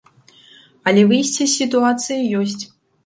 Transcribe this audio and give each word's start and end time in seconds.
Але 0.91 1.01
выйсце 1.11 1.37
з 1.47 1.51
сітуацыі 1.59 2.31
ёсць. 2.41 2.63